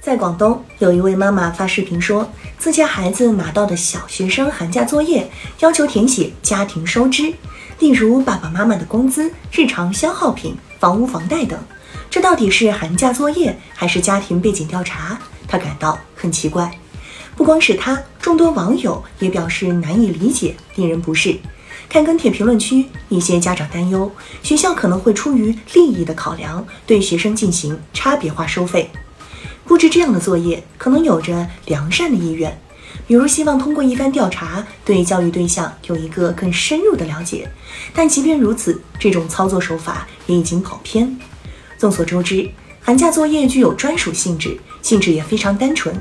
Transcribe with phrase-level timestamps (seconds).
[0.00, 7.34] 在广东，有一位妈妈发视频说，自家孩子拿到的小学生寒假作业要求填写家庭收支，
[7.80, 11.58] 例如爸爸妈妈的工资、日常消耗品、房屋房贷等。
[12.08, 15.18] 这到底是寒假作业还是家庭背景调查？
[15.46, 16.70] 她感到很奇怪。
[17.36, 21.38] 不光是她，众多网友也表示难以理解，令人不适。
[21.90, 24.10] 看跟帖评论区，一些家长担忧
[24.42, 28.90] 学校可能会出于利益的考量，对学生进行差别化收费。
[29.70, 32.60] 布置这样的作业，可能有着良善的意愿，
[33.06, 37.48] 比如希望通过一番调查，对教育对象有一个更深入的了解。
[37.94, 41.16] 但即便如此，这种操作手法也已经跑偏。
[41.78, 45.94] 众所周知，寒假作业具有专属性质，性质也非常单纯。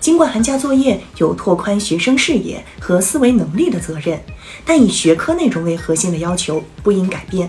[0.00, 4.20] 尽管寒假作业有拓宽学生视野和思维能力的责任，
[4.64, 7.48] 但以学科内容为核心的要求不应改变。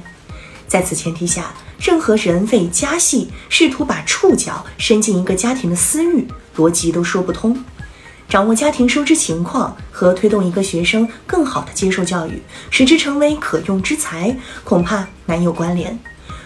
[0.67, 7.57] 在此前提下，任何人为家系试图把触角伸进一个家庭的私域，逻辑都说不通。
[8.27, 12.41] 掌握家庭收支情况和推动一个学生更好的接受教育，
[12.71, 15.97] 使之成为可用之才，恐怕难有关联。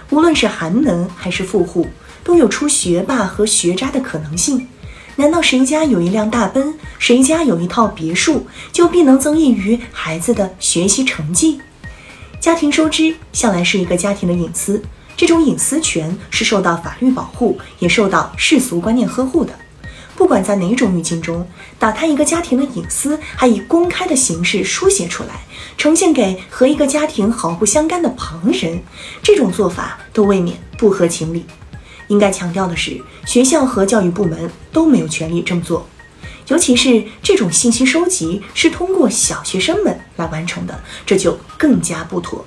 [0.09, 1.87] 无论是寒门还是富户，
[2.23, 4.67] 都有出学霸和学渣的可能性。
[5.15, 11.61] 难道谁家有一辆大奔，谁家有一套别墅，就必能增益于孩子的学习成绩？
[12.39, 14.81] 家庭收支向来是一个家庭的隐私，
[15.19, 19.53] 这种隐私权是受到法律保护，也受到世俗观念呵护的。
[20.15, 21.45] 不管在哪种语境中，
[21.77, 25.41] 打探一个家庭的隐私，还以公开的形式书写出来，
[25.77, 28.81] 呈现给和一个家庭毫不相干的旁人，
[29.21, 31.43] 这种做法都未免不合情理。
[32.07, 35.85] 应该强调的是，学校和教育部门都没有权利这么做。
[36.47, 42.45] 尤其是这种信息收集是通过小学生们来完成的，这就更加不妥。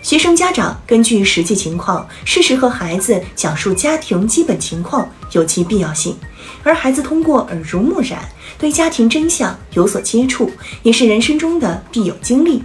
[0.00, 6.16] 学生家长根据实际情况，适时和孩子讲述家庭基本情况有其必要性，
[6.62, 8.20] 而孩子通过耳濡目染
[8.58, 10.50] 对家庭真相有所接触，
[10.82, 12.62] 也是人生中的必有经历。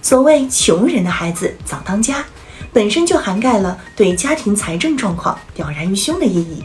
[0.00, 2.24] 所谓“穷人的孩子早当家”，
[2.72, 6.64] 本身就涵盖了对家庭财政状况了然于胸的意义。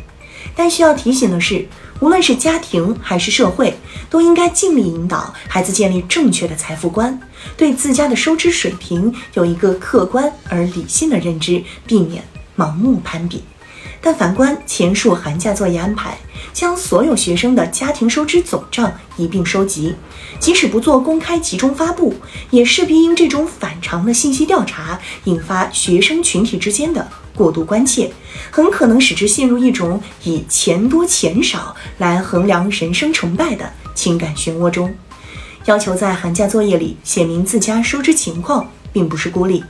[0.56, 1.68] 但需要提醒的是，
[2.00, 3.78] 无论是家庭还是社会，
[4.10, 7.20] 都应该尽力引导孩子建立正确的财富观，
[7.56, 12.24] 对自家的收支水平有一个客观而理性的认知，避免
[12.58, 13.44] 盲目攀比。
[14.04, 16.18] 但反观前述寒假作业安排，
[16.54, 19.94] 将所有学生的家庭收支总账一并收集，
[20.40, 22.16] 即使不做公开集中发布，
[22.50, 28.12] 也势必因这种反常的信息调查，引发学生群体之间的过度关切，
[28.50, 34.94] 很可能使之陷入一种以钱多钱少来衡量人生成败的情感漩涡中。
[35.66, 39.64] 要求在寒假作业里写明自家收支情况，并不是孤立。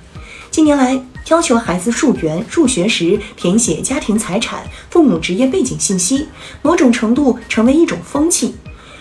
[0.49, 6.27] 近年来，要求孩子入园入学时填写家庭财产、父母职业背景信息，
[6.61, 8.55] 某种程度成为一种风气。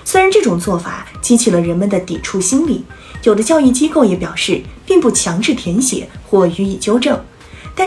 [0.05, 2.85] 虽然这种做法激起了人们的抵触心理，
[3.25, 7.21] 有的教育机构也表示并不强制填写或予以纠正，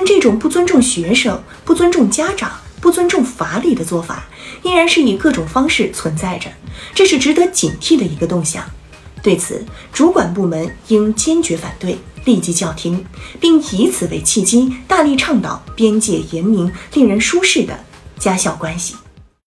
[0.05, 4.25] 这种不尊重学生、不尊重家长、不尊重法理的做法，
[4.63, 6.49] 依然是以各种方式存在着，
[6.93, 8.63] 这是值得警惕的一个动向。
[9.21, 11.97] 对此，主管部门应坚决反对。
[12.25, 13.05] 立即叫停，
[13.41, 17.77] 并以此为契机，大力倡导边界严明、令人舒适的
[18.17, 18.95] 家校关系。